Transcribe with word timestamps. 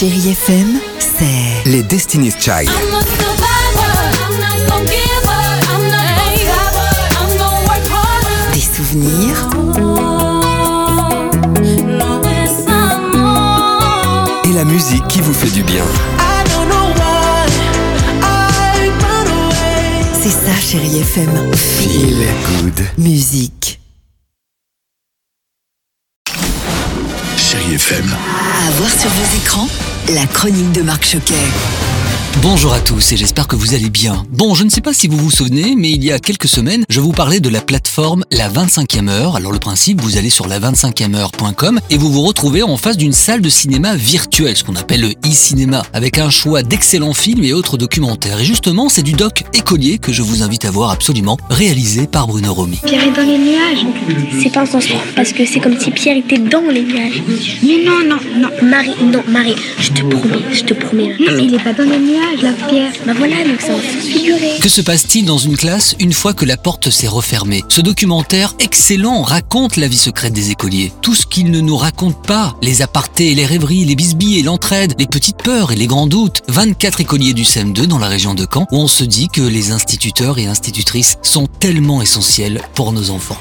Chérie 0.00 0.30
FM, 0.30 0.80
c'est 0.98 1.68
Les 1.70 1.82
Destiny's 1.82 2.34
Child. 2.40 2.70
Des 8.54 8.60
souvenirs 8.60 9.46
Et 14.46 14.52
la 14.54 14.64
musique 14.64 15.06
qui 15.08 15.20
vous 15.20 15.34
fait 15.34 15.50
du 15.50 15.62
bien. 15.64 15.84
C'est 20.22 20.30
ça, 20.30 20.58
Chérie 20.58 21.00
FM. 21.00 21.52
Feel 21.54 22.26
good. 22.62 22.86
Musique. 22.96 23.78
Chérie 27.36 27.74
FM. 27.74 28.06
À 28.66 28.70
voir 28.72 28.90
sur 28.90 29.10
vos 29.10 29.36
écrans, 29.36 29.66
la 30.14 30.26
chronique 30.26 30.72
de 30.72 30.82
Marc 30.82 31.04
Choquet. 31.04 31.89
Bonjour 32.38 32.72
à 32.72 32.80
tous 32.80 33.12
et 33.12 33.16
j'espère 33.18 33.48
que 33.48 33.56
vous 33.56 33.74
allez 33.74 33.90
bien. 33.90 34.24
Bon, 34.30 34.54
je 34.54 34.64
ne 34.64 34.70
sais 34.70 34.80
pas 34.80 34.94
si 34.94 35.08
vous 35.08 35.18
vous 35.18 35.30
souvenez, 35.30 35.74
mais 35.76 35.90
il 35.90 36.02
y 36.02 36.10
a 36.10 36.18
quelques 36.18 36.48
semaines, 36.48 36.84
je 36.88 37.00
vous 37.00 37.12
parlais 37.12 37.40
de 37.40 37.50
la 37.50 37.60
plateforme 37.60 38.24
La 38.30 38.48
25e 38.48 39.08
heure. 39.08 39.36
Alors 39.36 39.52
le 39.52 39.58
principe, 39.58 40.00
vous 40.00 40.16
allez 40.16 40.30
sur 40.30 40.48
la25e 40.48 41.14
heure.com 41.16 41.80
et 41.90 41.98
vous 41.98 42.10
vous 42.10 42.22
retrouvez 42.22 42.62
en 42.62 42.78
face 42.78 42.96
d'une 42.96 43.12
salle 43.12 43.42
de 43.42 43.50
cinéma 43.50 43.94
virtuelle, 43.94 44.56
ce 44.56 44.64
qu'on 44.64 44.76
appelle 44.76 45.02
le 45.02 45.10
e-cinéma, 45.28 45.82
avec 45.92 46.16
un 46.16 46.30
choix 46.30 46.62
d'excellents 46.62 47.12
films 47.12 47.44
et 47.44 47.52
autres 47.52 47.76
documentaires. 47.76 48.40
Et 48.40 48.44
justement, 48.44 48.88
c'est 48.88 49.02
du 49.02 49.12
doc 49.12 49.44
écolier 49.52 49.98
que 49.98 50.12
je 50.12 50.22
vous 50.22 50.42
invite 50.42 50.64
à 50.64 50.70
voir 50.70 50.90
absolument, 50.90 51.36
réalisé 51.50 52.06
par 52.06 52.26
Bruno 52.26 52.54
Romy. 52.54 52.80
Pierre 52.86 53.04
est 53.04 53.12
dans 53.12 53.26
les 53.26 53.38
nuages. 53.38 53.84
C'est 54.42 54.52
pas 54.52 54.60
un 54.62 54.66
sens 54.66 54.86
propre 54.86 55.04
parce 55.14 55.32
que 55.32 55.44
c'est 55.44 55.60
comme 55.60 55.78
si 55.78 55.90
Pierre 55.90 56.16
était 56.16 56.38
dans 56.38 56.62
les 56.62 56.82
nuages. 56.84 57.22
Mais 57.62 57.84
non, 57.84 58.02
non, 58.08 58.18
non. 58.36 58.48
Marie, 58.62 58.94
non, 59.02 59.22
Marie, 59.28 59.56
je 59.78 59.90
te 59.90 60.02
promets, 60.02 60.42
je 60.52 60.62
te 60.62 60.74
promets. 60.74 61.16
Non, 61.20 61.32
mais 61.36 61.44
il 61.44 61.54
est 61.54 61.62
pas 61.62 61.72
dans 61.72 61.84
les 61.84 61.98
nuages, 61.98 62.19
figuré. 64.00 64.58
Que 64.60 64.68
se 64.68 64.80
passe-t-il 64.80 65.24
dans 65.24 65.38
une 65.38 65.56
classe 65.56 65.94
une 66.00 66.12
fois 66.12 66.34
que 66.34 66.44
la 66.44 66.56
porte 66.56 66.90
s'est 66.90 67.08
refermée? 67.08 67.64
Ce 67.68 67.80
documentaire 67.80 68.54
excellent 68.58 69.22
raconte 69.22 69.76
la 69.76 69.88
vie 69.88 69.96
secrète 69.96 70.32
des 70.32 70.50
écoliers. 70.50 70.92
Tout 71.02 71.14
ce 71.14 71.26
qu'ils 71.26 71.50
ne 71.50 71.60
nous 71.60 71.76
racontent 71.76 72.20
pas, 72.20 72.56
les 72.62 72.82
apartés, 72.82 73.34
les 73.34 73.46
rêveries, 73.46 73.84
les 73.84 73.96
bisbilles 73.96 74.38
et 74.38 74.42
l'entraide, 74.42 74.94
les 74.98 75.06
petites 75.06 75.42
peurs 75.42 75.72
et 75.72 75.76
les 75.76 75.86
grands 75.86 76.06
doutes. 76.06 76.42
24 76.48 77.00
écoliers 77.00 77.32
du 77.32 77.42
CM2 77.42 77.86
dans 77.86 77.98
la 77.98 78.08
région 78.08 78.34
de 78.34 78.46
Caen 78.50 78.66
où 78.70 78.76
on 78.78 78.88
se 78.88 79.04
dit 79.04 79.28
que 79.28 79.42
les 79.42 79.70
instituteurs 79.70 80.38
et 80.38 80.46
institutrices 80.46 81.16
sont 81.22 81.46
tellement 81.46 82.02
essentiels 82.02 82.60
pour 82.74 82.92
nos 82.92 83.10
enfants. 83.10 83.38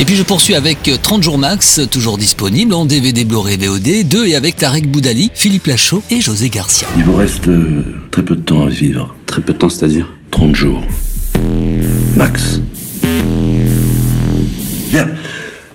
Et 0.00 0.04
puis 0.04 0.14
je 0.14 0.22
poursuis 0.22 0.54
avec 0.54 0.88
30 1.02 1.24
jours 1.24 1.38
max, 1.38 1.80
toujours 1.90 2.18
disponible 2.18 2.72
en 2.72 2.84
DVD, 2.84 3.24
Blu-ray, 3.24 3.56
VOD, 3.56 4.06
2 4.08 4.26
et 4.26 4.36
avec 4.36 4.54
Tarek 4.54 4.88
Boudali, 4.88 5.28
Philippe 5.34 5.66
Lachaud 5.66 6.04
et 6.12 6.20
José 6.20 6.50
Garcia. 6.50 6.86
Il 6.96 7.02
vous 7.02 7.16
reste 7.16 7.48
euh, 7.48 7.82
très 8.12 8.22
peu 8.22 8.36
de 8.36 8.42
temps 8.42 8.64
à 8.64 8.68
vivre. 8.68 9.16
Très 9.26 9.42
peu 9.42 9.52
de 9.52 9.58
temps, 9.58 9.68
c'est-à-dire? 9.68 10.06
30 10.30 10.54
jours. 10.54 10.82
Max. 12.16 12.57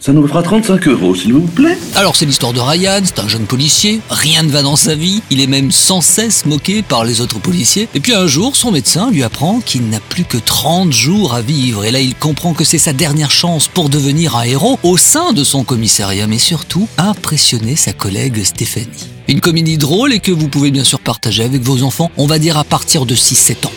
Ça 0.06 0.12
nous 0.12 0.28
fera 0.28 0.44
35 0.44 0.86
euros, 0.90 1.16
s'il 1.16 1.32
vous 1.32 1.48
plaît. 1.48 1.78
Alors 1.96 2.18
c'est 2.18 2.26
l'histoire 2.26 2.52
de 2.52 2.60
Ryan, 2.60 3.00
c'est 3.06 3.20
un 3.20 3.28
jeune 3.30 3.46
policier, 3.46 4.02
rien 4.10 4.44
ne 4.44 4.50
va 4.50 4.62
dans 4.62 4.76
sa 4.76 4.96
vie, 4.96 5.22
il 5.30 5.40
est 5.40 5.48
même 5.48 5.72
sans 5.72 6.02
cesse 6.02 6.46
moqué 6.46 6.82
par 6.82 7.06
les 7.06 7.22
autres 7.22 7.40
policiers. 7.40 7.88
Et 7.96 8.02
puis 8.02 8.14
un 8.14 8.28
jour, 8.28 8.58
son 8.58 8.74
médecin 8.74 9.12
lui 9.12 9.24
apprend 9.24 9.62
qu'il 9.62 9.88
n'a 9.88 10.02
plus 10.02 10.26
que 10.26 10.36
30 10.38 10.92
jours 10.92 11.34
à 11.34 11.40
vivre. 11.40 11.86
Et 11.86 11.92
là, 11.92 12.02
il 12.02 12.16
comprend 12.16 12.54
que 12.54 12.66
c'est 12.66 12.80
sa 12.80 12.92
dernière 12.92 13.32
chance 13.32 13.70
pour 13.70 13.88
devenir 13.88 14.36
un 14.36 14.44
héros 14.44 14.78
au 14.84 14.98
sein 14.98 15.32
de 15.32 15.46
son 15.46 15.64
commissariat, 15.64 16.28
mais 16.28 16.38
surtout 16.38 16.90
impressionner 16.98 17.78
sa 17.78 17.94
collègue 17.94 18.44
Stéphanie. 18.44 19.08
Une 19.30 19.40
comédie 19.40 19.78
drôle 19.78 20.12
et 20.12 20.20
que 20.20 20.34
vous 20.34 20.50
pouvez 20.50 20.72
bien 20.72 20.84
sûr 20.84 21.00
partager 21.00 21.46
avec 21.46 21.62
vos 21.62 21.82
enfants, 21.82 22.12
on 22.18 22.28
va 22.28 22.40
dire 22.40 22.58
à 22.58 22.66
partir 22.66 23.06
de 23.06 23.16
6-7 23.16 23.68
ans. 23.68 23.72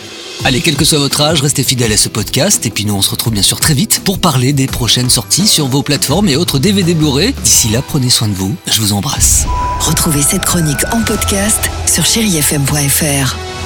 Allez, 0.45 0.61
quel 0.61 0.75
que 0.75 0.85
soit 0.85 0.99
votre 0.99 1.19
âge, 1.21 1.41
restez 1.41 1.63
fidèles 1.63 1.91
à 1.91 1.97
ce 1.97 2.09
podcast 2.09 2.65
et 2.65 2.69
puis 2.69 2.85
nous 2.85 2.93
on 2.93 3.01
se 3.01 3.09
retrouve 3.09 3.33
bien 3.33 3.41
sûr 3.41 3.59
très 3.59 3.73
vite 3.73 4.01
pour 4.03 4.19
parler 4.19 4.53
des 4.53 4.67
prochaines 4.67 5.09
sorties 5.09 5.47
sur 5.47 5.67
vos 5.67 5.81
plateformes 5.81 6.29
et 6.29 6.35
autres 6.35 6.59
DVD 6.59 6.93
Blu-ray. 6.93 7.33
D'ici 7.43 7.69
là, 7.69 7.81
prenez 7.81 8.09
soin 8.09 8.27
de 8.27 8.33
vous, 8.33 8.55
je 8.67 8.79
vous 8.79 8.93
embrasse. 8.93 9.45
Retrouvez 9.79 10.21
cette 10.21 10.45
chronique 10.45 10.85
en 10.93 11.01
podcast 11.01 11.69
sur 11.85 12.05
chérifm.fr. 12.05 13.56